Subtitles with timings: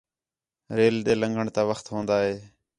[0.77, 2.35] ریل تے لنگھݨ تا وخت ہون٘دا ہِے